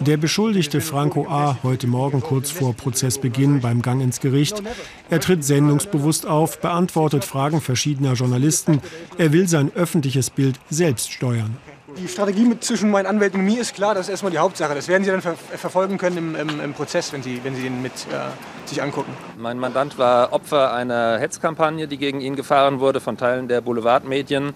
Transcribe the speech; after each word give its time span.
Der 0.00 0.16
Beschuldigte 0.16 0.80
Franco 0.80 1.26
A. 1.28 1.58
heute 1.62 1.86
Morgen 1.86 2.20
kurz 2.20 2.50
vor 2.50 2.74
Prozessbeginn 2.74 3.60
beim 3.60 3.82
Gang 3.82 4.02
ins 4.02 4.20
Gericht. 4.20 4.62
Er 5.08 5.20
tritt 5.20 5.42
sendungsbewusst 5.44 6.26
auf, 6.26 6.60
beantwortet 6.60 7.24
Fragen 7.24 7.60
verschiedener 7.60 8.12
Journalisten. 8.12 8.80
Er 9.18 9.32
will 9.32 9.48
sein 9.48 9.72
öffentliches 9.74 10.30
Bild 10.30 10.60
selbst 10.68 11.10
steuern. 11.10 11.56
Die 11.98 12.08
Strategie 12.08 12.44
mit 12.44 12.62
zwischen 12.62 12.90
meinen 12.90 13.06
Anwälten 13.06 13.40
und 13.40 13.46
mir 13.46 13.60
ist 13.60 13.74
klar, 13.74 13.94
das 13.94 14.06
ist 14.06 14.10
erstmal 14.10 14.30
die 14.30 14.38
Hauptsache. 14.38 14.74
Das 14.74 14.86
werden 14.86 15.02
Sie 15.04 15.10
dann 15.10 15.22
ver 15.22 15.34
verfolgen 15.34 15.96
können 15.96 16.18
im, 16.18 16.36
im, 16.36 16.60
im, 16.60 16.74
Prozess, 16.74 17.10
wenn 17.14 17.22
Sie, 17.22 17.40
wenn 17.42 17.54
Sie 17.54 17.62
den 17.62 17.80
mit 17.80 17.92
äh, 17.92 18.68
sich 18.68 18.82
angucken. 18.82 19.12
Mein 19.38 19.58
Mandant 19.58 19.96
war 19.96 20.34
Opfer 20.34 20.74
einer 20.74 21.18
Hetzkampagne, 21.18 21.88
die 21.88 21.96
gegen 21.96 22.20
ihn 22.20 22.36
gefahren 22.36 22.80
wurde 22.80 23.00
von 23.00 23.16
Teilen 23.16 23.48
der 23.48 23.62
Boulevardmedien. 23.62 24.52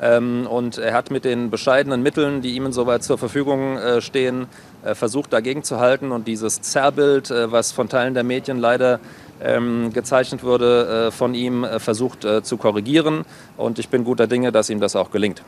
Ähm, 0.00 0.46
und 0.46 0.78
er 0.78 0.94
hat 0.94 1.10
mit 1.10 1.24
den 1.24 1.50
bescheidenen 1.50 2.02
Mitteln, 2.02 2.40
die 2.42 2.54
ihm 2.54 2.66
insoweit 2.66 3.02
zur 3.02 3.18
Verfügung 3.18 3.76
äh, 3.76 4.00
stehen, 4.00 4.46
äh, 4.84 4.94
versucht 4.94 5.32
dagegen 5.32 5.64
zu 5.64 5.80
halten 5.80 6.12
und 6.12 6.28
dieses 6.28 6.60
Zerrbild, 6.60 7.30
äh, 7.30 7.50
was 7.50 7.72
von 7.72 7.88
Teilen 7.88 8.14
der 8.14 8.24
Medien 8.24 8.58
leider 8.58 9.00
ähm, 9.40 9.92
gezeichnet 9.92 10.42
wurde, 10.42 11.12
von 11.12 11.32
ihm 11.32 11.64
versucht 11.78 12.26
zu 12.42 12.56
korrigieren. 12.56 13.24
Und 13.56 13.78
ich 13.78 13.88
bin 13.88 14.02
guter 14.02 14.26
Dinge, 14.26 14.50
dass 14.50 14.68
ihm 14.68 14.80
das 14.80 14.96
auch 14.96 15.12
gelingt. 15.12 15.44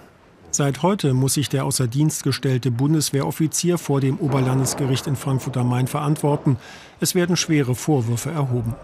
Seit 0.53 0.83
heute 0.83 1.13
muss 1.13 1.35
sich 1.35 1.49
der 1.49 1.65
außer 1.65 1.89
Dienst 1.89 2.23
gestellte 2.23 2.71
Bundeswehroffizier 2.71 3.79
vor 3.79 4.01
dem 4.01 4.19
Oberlandesgericht 4.19 5.09
in 5.09 5.17
Frankfurt 5.17 5.57
am 5.57 5.69
Main 5.69 5.89
verantworten. 5.89 6.57
Es 7.01 7.17
werden 7.17 7.37
schwere 7.37 7.75
Vorwürfe 7.75 8.31
erhoben. 8.31 8.75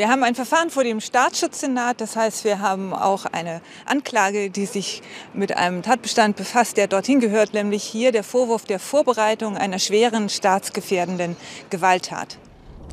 Wir 0.00 0.08
haben 0.08 0.24
ein 0.24 0.34
Verfahren 0.34 0.70
vor 0.70 0.82
dem 0.82 0.98
Staatsschutzsenat. 0.98 2.00
Das 2.00 2.16
heißt, 2.16 2.44
wir 2.44 2.60
haben 2.60 2.94
auch 2.94 3.26
eine 3.26 3.60
Anklage, 3.84 4.48
die 4.48 4.64
sich 4.64 5.02
mit 5.34 5.54
einem 5.54 5.82
Tatbestand 5.82 6.36
befasst, 6.36 6.78
der 6.78 6.86
dorthin 6.86 7.20
gehört, 7.20 7.52
nämlich 7.52 7.82
hier 7.82 8.10
der 8.10 8.24
Vorwurf 8.24 8.64
der 8.64 8.78
Vorbereitung 8.78 9.58
einer 9.58 9.78
schweren 9.78 10.30
staatsgefährdenden 10.30 11.36
Gewalttat. 11.68 12.38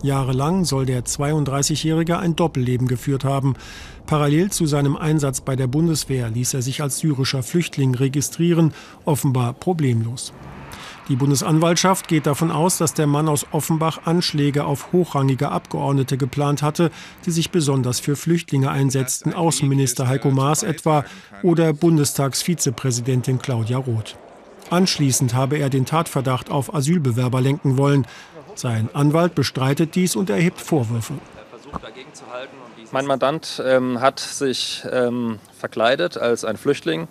Jahrelang 0.03 0.65
soll 0.65 0.85
der 0.85 1.05
32-Jährige 1.05 2.19
ein 2.19 2.35
Doppelleben 2.35 2.89
geführt 2.89 3.23
haben. 3.23 3.55
Parallel 4.05 4.51
zu 4.51 4.65
seinem 4.65 4.97
Einsatz 4.97 5.39
bei 5.39 5.55
der 5.55 5.67
Bundeswehr 5.67 6.29
ließ 6.29 6.55
er 6.55 6.61
sich 6.61 6.81
als 6.81 6.97
syrischer 6.97 7.41
Flüchtling 7.41 7.95
registrieren, 7.95 8.73
offenbar 9.05 9.53
problemlos. 9.53 10.33
Die 11.09 11.15
Bundesanwaltschaft 11.15 12.09
geht 12.09 12.25
davon 12.25 12.51
aus, 12.51 12.77
dass 12.77 12.93
der 12.93 13.07
Mann 13.07 13.29
aus 13.29 13.45
Offenbach 13.51 14.01
Anschläge 14.03 14.65
auf 14.65 14.91
hochrangige 14.91 15.49
Abgeordnete 15.49 16.17
geplant 16.17 16.61
hatte, 16.61 16.91
die 17.25 17.31
sich 17.31 17.49
besonders 17.49 18.01
für 18.01 18.17
Flüchtlinge 18.17 18.69
einsetzten, 18.71 19.33
Außenminister 19.33 20.09
Heiko 20.09 20.31
Maas 20.31 20.63
etwa 20.63 21.05
oder 21.43 21.71
Bundestagsvizepräsidentin 21.71 23.39
Claudia 23.39 23.77
Roth. 23.77 24.17
Anschließend 24.69 25.33
habe 25.33 25.57
er 25.57 25.69
den 25.69 25.85
Tatverdacht 25.85 26.51
auf 26.51 26.75
Asylbewerber 26.75 27.39
lenken 27.39 27.77
wollen. 27.77 28.05
Sein 28.55 28.89
Anwalt 28.93 29.33
bestreitet 29.33 29.95
dies 29.95 30.17
und 30.17 30.29
erhebt 30.29 30.59
Vorwürfe. 30.59 31.13
Mein 32.91 33.05
Mandant 33.05 33.61
ähm, 33.65 34.01
hat 34.01 34.19
sich 34.19 34.83
ähm, 34.91 35.39
verkleidet 35.57 36.17
als 36.17 36.43
ein 36.43 36.57
Flüchtling. 36.57 37.07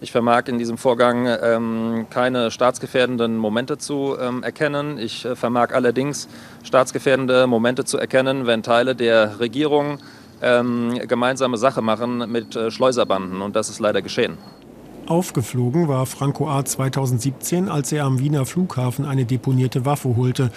Ich 0.00 0.12
vermag 0.12 0.42
in 0.48 0.58
diesem 0.58 0.76
Vorgang 0.76 1.26
ähm, 1.26 2.06
keine 2.10 2.50
staatsgefährdenden 2.50 3.38
Momente 3.38 3.78
zu 3.78 4.14
ähm, 4.20 4.42
erkennen. 4.42 4.98
Ich 4.98 5.24
äh, 5.24 5.34
vermag 5.34 5.72
allerdings 5.72 6.28
staatsgefährdende 6.64 7.46
Momente 7.46 7.84
zu 7.84 7.96
erkennen, 7.96 8.46
wenn 8.46 8.62
Teile 8.62 8.94
der 8.94 9.40
Regierung 9.40 9.98
ähm, 10.42 11.00
gemeinsame 11.08 11.56
Sache 11.56 11.80
machen 11.80 12.30
mit 12.30 12.54
äh, 12.54 12.70
Schleuserbanden. 12.70 13.40
Und 13.40 13.56
das 13.56 13.70
ist 13.70 13.80
leider 13.80 14.02
geschehen. 14.02 14.36
Aufgeflogen 15.06 15.88
war 15.88 16.04
Franco 16.04 16.46
A. 16.48 16.62
2017, 16.62 17.70
als 17.70 17.90
er 17.90 18.04
am 18.04 18.18
Wiener 18.18 18.44
Flughafen 18.44 19.06
eine 19.06 19.24
deponierte 19.24 19.86
Waffe 19.86 20.14
holte. 20.16 20.50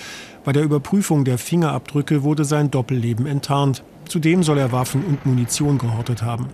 Bei 0.43 0.51
der 0.51 0.63
Überprüfung 0.63 1.23
der 1.23 1.37
Fingerabdrücke 1.37 2.23
wurde 2.23 2.43
sein 2.43 2.71
Doppelleben 2.71 3.25
enttarnt. 3.25 3.83
Zudem 4.05 4.43
soll 4.43 4.57
er 4.57 4.73
Waffen 4.73 5.05
und 5.05 5.25
Munition 5.25 5.77
gehortet 5.77 6.23
haben. 6.23 6.47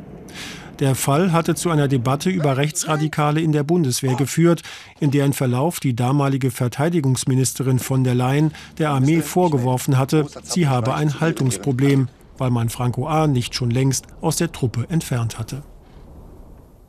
Der 0.79 0.95
Fall 0.95 1.31
hatte 1.31 1.55
zu 1.55 1.69
einer 1.69 1.87
Debatte 1.87 2.29
über 2.29 2.57
Rechtsradikale 2.57 3.39
in 3.39 3.53
der 3.53 3.63
Bundeswehr 3.63 4.15
geführt, 4.15 4.61
in 4.99 5.09
deren 5.09 5.31
Verlauf 5.31 5.79
die 5.79 5.95
damalige 5.95 6.51
Verteidigungsministerin 6.51 7.79
von 7.79 8.03
der 8.03 8.13
Leyen 8.13 8.53
der 8.77 8.89
Armee 8.89 9.21
vorgeworfen 9.21 9.97
hatte, 9.97 10.27
sie 10.43 10.67
habe 10.67 10.93
ein 10.93 11.21
Haltungsproblem, 11.21 12.09
weil 12.37 12.51
man 12.51 12.69
Franco 12.69 13.07
A. 13.07 13.27
nicht 13.27 13.55
schon 13.55 13.71
längst 13.71 14.07
aus 14.19 14.35
der 14.35 14.51
Truppe 14.51 14.85
entfernt 14.89 15.39
hatte. 15.39 15.63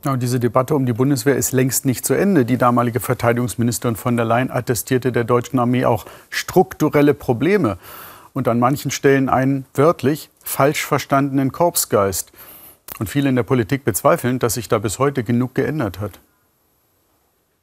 Ja, 0.03 0.13
und 0.13 0.21
diese 0.21 0.39
Debatte 0.39 0.75
um 0.75 0.85
die 0.85 0.93
Bundeswehr 0.93 1.37
ist 1.37 1.53
längst 1.53 1.85
nicht 1.85 2.05
zu 2.05 2.13
Ende. 2.13 2.45
Die 2.45 2.57
damalige 2.57 2.99
Verteidigungsministerin 2.99 3.95
von 3.95 4.17
der 4.17 4.25
Leyen 4.25 4.51
attestierte 4.51 5.11
der 5.13 5.23
deutschen 5.23 5.59
Armee 5.59 5.85
auch 5.85 6.05
strukturelle 6.29 7.13
Probleme 7.13 7.77
und 8.33 8.47
an 8.47 8.59
manchen 8.59 8.91
Stellen 8.91 9.29
einen 9.29 9.65
wörtlich 9.73 10.29
falsch 10.43 10.85
verstandenen 10.85 11.51
Korpsgeist. 11.51 12.31
Und 12.99 13.09
viele 13.09 13.29
in 13.29 13.35
der 13.35 13.43
Politik 13.43 13.83
bezweifeln, 13.83 14.39
dass 14.39 14.55
sich 14.55 14.67
da 14.67 14.79
bis 14.79 14.99
heute 14.99 15.23
genug 15.23 15.55
geändert 15.55 15.99
hat. 15.99 16.19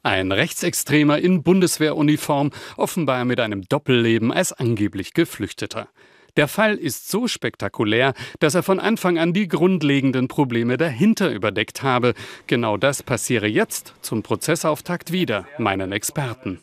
Ein 0.03 0.31
Rechtsextremer 0.31 1.17
in 1.17 1.41
Bundeswehruniform, 1.41 2.51
offenbar 2.77 3.25
mit 3.25 3.39
einem 3.39 3.63
Doppelleben 3.63 4.31
als 4.31 4.53
angeblich 4.53 5.13
Geflüchteter. 5.13 5.89
Der 6.37 6.47
Fall 6.47 6.75
ist 6.75 7.09
so 7.09 7.27
spektakulär, 7.27 8.13
dass 8.39 8.55
er 8.55 8.63
von 8.63 8.79
Anfang 8.79 9.17
an 9.17 9.33
die 9.33 9.47
grundlegenden 9.47 10.27
Probleme 10.27 10.77
dahinter 10.77 11.31
überdeckt 11.31 11.81
habe. 11.81 12.13
Genau 12.45 12.75
das 12.77 13.03
passiere 13.03 13.47
jetzt 13.47 13.93
zum 14.01 14.21
Prozessauftakt 14.21 15.11
wieder, 15.11 15.47
meinen 15.57 15.91
Experten. 15.91 16.59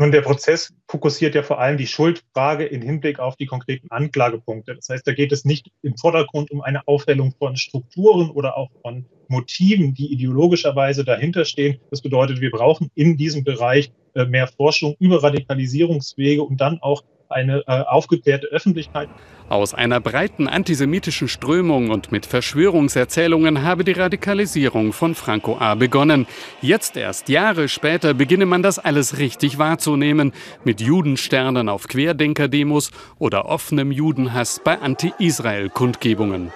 Nun, 0.00 0.12
der 0.12 0.20
Prozess 0.20 0.72
fokussiert 0.86 1.34
ja 1.34 1.42
vor 1.42 1.58
allem 1.58 1.76
die 1.76 1.88
Schuldfrage 1.88 2.64
im 2.66 2.82
Hinblick 2.82 3.18
auf 3.18 3.34
die 3.34 3.46
konkreten 3.46 3.90
Anklagepunkte. 3.90 4.76
Das 4.76 4.88
heißt, 4.90 5.04
da 5.04 5.12
geht 5.12 5.32
es 5.32 5.44
nicht 5.44 5.72
im 5.82 5.96
Vordergrund 5.96 6.52
um 6.52 6.60
eine 6.60 6.86
Aufstellung 6.86 7.34
von 7.36 7.56
Strukturen 7.56 8.30
oder 8.30 8.56
auch 8.56 8.70
von 8.80 9.06
Motiven, 9.26 9.94
die 9.94 10.12
ideologischerweise 10.12 11.04
dahinter 11.04 11.44
stehen. 11.44 11.80
Das 11.90 12.00
bedeutet, 12.00 12.40
wir 12.40 12.52
brauchen 12.52 12.92
in 12.94 13.16
diesem 13.16 13.42
Bereich 13.42 13.90
äh, 14.14 14.24
mehr 14.24 14.46
Forschung 14.46 14.94
über 15.00 15.20
Radikalisierungswege 15.20 16.44
und 16.44 16.60
dann 16.60 16.78
auch 16.80 17.02
eine 17.28 17.62
äh, 17.66 17.82
aufgeklärte 17.82 18.46
Öffentlichkeit. 18.48 19.08
Aus 19.48 19.72
einer 19.72 19.98
breiten 20.00 20.46
antisemitischen 20.46 21.26
Strömung 21.26 21.90
und 21.90 22.12
mit 22.12 22.26
Verschwörungserzählungen 22.26 23.62
habe 23.62 23.82
die 23.82 23.92
Radikalisierung 23.92 24.92
von 24.92 25.14
Franco 25.14 25.56
A. 25.58 25.74
begonnen. 25.74 26.26
Jetzt 26.60 26.96
erst 26.96 27.30
Jahre 27.30 27.68
später 27.68 28.12
beginne 28.12 28.44
man 28.44 28.62
das 28.62 28.78
alles 28.78 29.18
richtig 29.18 29.58
wahrzunehmen, 29.58 30.32
mit 30.64 30.82
Judensternen 30.82 31.68
auf 31.68 31.88
Querdenker-Demos 31.88 32.90
oder 33.18 33.46
offenem 33.46 33.90
Judenhass 33.90 34.60
bei 34.62 34.78
Anti-Israel-Kundgebungen. 34.78 36.52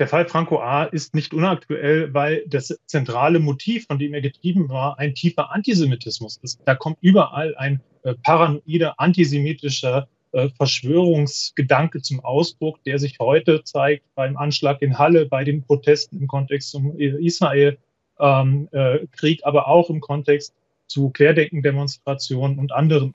Der 0.00 0.08
Fall 0.08 0.26
Franco 0.26 0.58
A. 0.58 0.84
ist 0.84 1.14
nicht 1.14 1.32
unaktuell, 1.32 2.12
weil 2.12 2.44
das 2.48 2.76
zentrale 2.86 3.38
Motiv, 3.38 3.86
von 3.86 3.98
dem 3.98 4.12
er 4.12 4.22
getrieben 4.22 4.68
war, 4.68 4.98
ein 4.98 5.14
tiefer 5.14 5.52
Antisemitismus 5.52 6.38
ist. 6.42 6.60
Da 6.64 6.74
kommt 6.74 6.98
überall 7.00 7.54
ein 7.56 7.80
äh, 8.02 8.14
paranoider 8.24 8.98
antisemitischer 8.98 10.08
äh, 10.32 10.48
Verschwörungsgedanke 10.56 12.02
zum 12.02 12.18
Ausdruck, 12.24 12.82
der 12.82 12.98
sich 12.98 13.18
heute 13.20 13.62
zeigt 13.62 14.04
beim 14.16 14.36
Anschlag 14.36 14.82
in 14.82 14.98
Halle, 14.98 15.26
bei 15.26 15.44
den 15.44 15.62
Protesten 15.62 16.20
im 16.20 16.26
Kontext 16.26 16.70
zum 16.70 16.98
Israel-Krieg, 16.98 17.78
ähm, 18.18 18.68
äh, 18.72 19.38
aber 19.44 19.68
auch 19.68 19.90
im 19.90 20.00
Kontext 20.00 20.54
zu 20.88 21.10
Querdenken-Demonstrationen 21.10 22.58
und 22.58 22.72
anderen. 22.72 23.14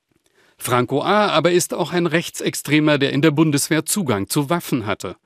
Franco 0.58 1.02
A. 1.02 1.28
aber 1.28 1.52
ist 1.52 1.74
auch 1.74 1.92
ein 1.92 2.06
Rechtsextremer, 2.06 2.98
der 2.98 3.12
in 3.12 3.22
der 3.22 3.32
Bundeswehr 3.32 3.86
Zugang 3.86 4.28
zu 4.28 4.50
Waffen 4.50 4.86
hatte. 4.86 5.18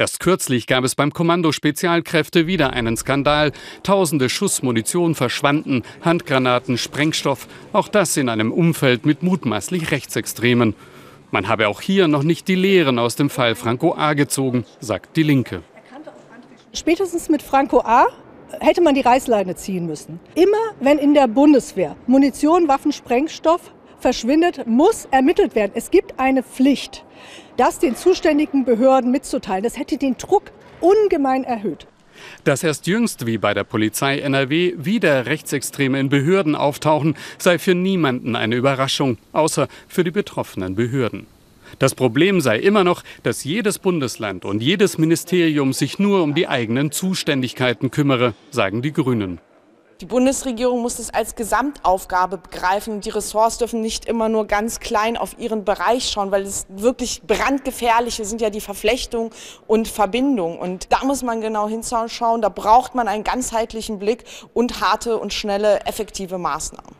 Erst 0.00 0.20
kürzlich 0.20 0.68
gab 0.68 0.84
es 0.84 0.94
beim 0.94 1.12
Kommando 1.12 1.50
Spezialkräfte 1.50 2.46
wieder 2.46 2.72
einen 2.72 2.96
Skandal. 2.96 3.50
Tausende 3.82 4.28
Schuss 4.28 4.62
Munition 4.62 5.16
verschwanden, 5.16 5.82
Handgranaten, 6.02 6.78
Sprengstoff, 6.78 7.48
auch 7.72 7.88
das 7.88 8.16
in 8.16 8.28
einem 8.28 8.52
Umfeld 8.52 9.04
mit 9.04 9.24
mutmaßlich 9.24 9.90
Rechtsextremen. 9.90 10.76
Man 11.32 11.48
habe 11.48 11.66
auch 11.66 11.80
hier 11.80 12.06
noch 12.06 12.22
nicht 12.22 12.46
die 12.46 12.54
Lehren 12.54 13.00
aus 13.00 13.16
dem 13.16 13.28
Fall 13.28 13.56
Franco 13.56 13.92
A. 13.96 14.14
gezogen, 14.14 14.64
sagt 14.78 15.16
die 15.16 15.24
Linke. 15.24 15.64
Spätestens 16.72 17.28
mit 17.28 17.42
Franco 17.42 17.80
A. 17.80 18.06
hätte 18.60 18.82
man 18.82 18.94
die 18.94 19.00
Reißleine 19.00 19.56
ziehen 19.56 19.86
müssen. 19.86 20.20
Immer 20.36 20.76
wenn 20.78 20.98
in 20.98 21.12
der 21.12 21.26
Bundeswehr 21.26 21.96
Munition, 22.06 22.68
Waffen, 22.68 22.92
Sprengstoff 22.92 23.72
verschwindet, 24.00 24.66
muss 24.66 25.06
ermittelt 25.10 25.54
werden. 25.54 25.72
Es 25.74 25.90
gibt 25.90 26.18
eine 26.18 26.42
Pflicht 26.42 27.04
das 27.58 27.78
den 27.78 27.96
zuständigen 27.96 28.64
Behörden 28.64 29.10
mitzuteilen. 29.10 29.64
Das 29.64 29.76
hätte 29.76 29.98
den 29.98 30.16
Druck 30.16 30.44
ungemein 30.80 31.44
erhöht. 31.44 31.86
Dass 32.44 32.64
erst 32.64 32.86
jüngst, 32.86 33.26
wie 33.26 33.38
bei 33.38 33.54
der 33.54 33.64
Polizei 33.64 34.18
NRW, 34.18 34.74
wieder 34.76 35.26
Rechtsextreme 35.26 36.00
in 36.00 36.08
Behörden 36.08 36.56
auftauchen, 36.56 37.16
sei 37.36 37.58
für 37.58 37.74
niemanden 37.74 38.34
eine 38.34 38.56
Überraschung, 38.56 39.18
außer 39.32 39.68
für 39.86 40.02
die 40.02 40.10
betroffenen 40.10 40.74
Behörden. 40.74 41.26
Das 41.78 41.94
Problem 41.94 42.40
sei 42.40 42.58
immer 42.58 42.82
noch, 42.82 43.04
dass 43.22 43.44
jedes 43.44 43.78
Bundesland 43.78 44.44
und 44.44 44.62
jedes 44.62 44.98
Ministerium 44.98 45.72
sich 45.72 45.98
nur 45.98 46.22
um 46.22 46.34
die 46.34 46.48
eigenen 46.48 46.90
Zuständigkeiten 46.90 47.90
kümmere, 47.90 48.34
sagen 48.50 48.82
die 48.82 48.92
Grünen. 48.92 49.38
Die 50.00 50.06
Bundesregierung 50.06 50.80
muss 50.80 51.00
es 51.00 51.10
als 51.10 51.34
Gesamtaufgabe 51.34 52.38
begreifen. 52.38 53.00
Die 53.00 53.10
Ressorts 53.10 53.58
dürfen 53.58 53.80
nicht 53.80 54.04
immer 54.04 54.28
nur 54.28 54.46
ganz 54.46 54.78
klein 54.78 55.16
auf 55.16 55.36
ihren 55.40 55.64
Bereich 55.64 56.08
schauen, 56.08 56.30
weil 56.30 56.42
es 56.42 56.66
wirklich 56.68 57.22
brandgefährliche 57.26 58.24
sind 58.24 58.40
ja 58.40 58.48
die 58.50 58.60
Verflechtung 58.60 59.32
und 59.66 59.88
Verbindung. 59.88 60.60
Und 60.60 60.92
da 60.92 61.04
muss 61.04 61.24
man 61.24 61.40
genau 61.40 61.68
hinschauen. 61.68 62.42
Da 62.42 62.48
braucht 62.48 62.94
man 62.94 63.08
einen 63.08 63.24
ganzheitlichen 63.24 63.98
Blick 63.98 64.22
und 64.54 64.80
harte 64.80 65.16
und 65.18 65.32
schnelle, 65.32 65.84
effektive 65.84 66.38
Maßnahmen. 66.38 66.94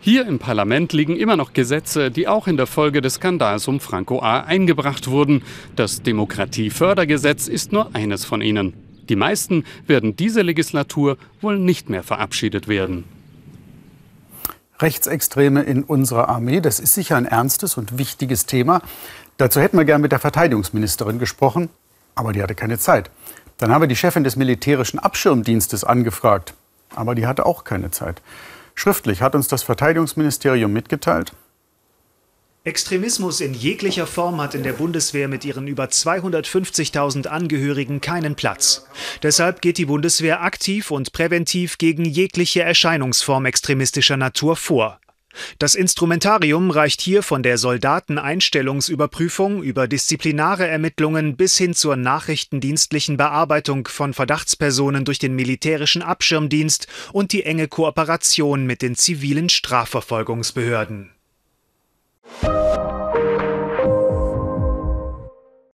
Hier 0.00 0.26
im 0.26 0.38
Parlament 0.38 0.94
liegen 0.94 1.18
immer 1.18 1.36
noch 1.36 1.52
Gesetze, 1.52 2.10
die 2.10 2.28
auch 2.28 2.46
in 2.46 2.56
der 2.56 2.66
Folge 2.66 3.02
des 3.02 3.16
Skandals 3.16 3.68
um 3.68 3.78
Franco 3.78 4.20
A. 4.20 4.40
eingebracht 4.40 5.10
wurden. 5.10 5.42
Das 5.76 6.00
Demokratiefördergesetz 6.00 7.46
ist 7.46 7.72
nur 7.72 7.94
eines 7.94 8.24
von 8.24 8.40
ihnen. 8.40 8.87
Die 9.08 9.16
meisten 9.16 9.64
werden 9.86 10.16
diese 10.16 10.42
Legislatur 10.42 11.16
wohl 11.40 11.58
nicht 11.58 11.88
mehr 11.88 12.02
verabschiedet 12.02 12.68
werden. 12.68 13.04
Rechtsextreme 14.80 15.62
in 15.62 15.82
unserer 15.82 16.28
Armee, 16.28 16.60
das 16.60 16.78
ist 16.78 16.94
sicher 16.94 17.16
ein 17.16 17.26
ernstes 17.26 17.76
und 17.76 17.98
wichtiges 17.98 18.46
Thema. 18.46 18.80
Dazu 19.36 19.60
hätten 19.60 19.76
wir 19.76 19.84
gern 19.84 20.00
mit 20.00 20.12
der 20.12 20.20
Verteidigungsministerin 20.20 21.18
gesprochen, 21.18 21.68
aber 22.14 22.32
die 22.32 22.42
hatte 22.42 22.54
keine 22.54 22.78
Zeit. 22.78 23.10
Dann 23.56 23.72
haben 23.72 23.82
wir 23.82 23.88
die 23.88 23.96
Chefin 23.96 24.22
des 24.22 24.36
militärischen 24.36 25.00
Abschirmdienstes 25.00 25.82
angefragt, 25.82 26.54
aber 26.94 27.16
die 27.16 27.26
hatte 27.26 27.44
auch 27.44 27.64
keine 27.64 27.90
Zeit. 27.90 28.22
Schriftlich 28.76 29.20
hat 29.20 29.34
uns 29.34 29.48
das 29.48 29.64
Verteidigungsministerium 29.64 30.72
mitgeteilt, 30.72 31.32
Extremismus 32.64 33.40
in 33.40 33.54
jeglicher 33.54 34.06
Form 34.06 34.40
hat 34.40 34.54
in 34.54 34.62
der 34.62 34.74
Bundeswehr 34.74 35.28
mit 35.28 35.44
ihren 35.44 35.68
über 35.68 35.84
250.000 35.84 37.26
Angehörigen 37.26 38.00
keinen 38.00 38.34
Platz. 38.34 38.86
Deshalb 39.22 39.62
geht 39.62 39.78
die 39.78 39.86
Bundeswehr 39.86 40.42
aktiv 40.42 40.90
und 40.90 41.12
präventiv 41.12 41.78
gegen 41.78 42.04
jegliche 42.04 42.62
Erscheinungsform 42.62 43.46
extremistischer 43.46 44.16
Natur 44.16 44.56
vor. 44.56 45.00
Das 45.58 45.74
Instrumentarium 45.74 46.70
reicht 46.70 47.00
hier 47.00 47.22
von 47.22 47.42
der 47.42 47.58
Soldateneinstellungsüberprüfung 47.58 49.62
über 49.62 49.86
disziplinare 49.86 50.66
Ermittlungen 50.66 51.36
bis 51.36 51.56
hin 51.56 51.74
zur 51.74 51.96
nachrichtendienstlichen 51.96 53.16
Bearbeitung 53.16 53.86
von 53.88 54.14
Verdachtspersonen 54.14 55.04
durch 55.04 55.18
den 55.18 55.34
militärischen 55.34 56.02
Abschirmdienst 56.02 56.88
und 57.12 57.32
die 57.32 57.44
enge 57.44 57.68
Kooperation 57.68 58.66
mit 58.66 58.82
den 58.82 58.96
zivilen 58.96 59.48
Strafverfolgungsbehörden. 59.48 61.10
Bye. 62.42 62.57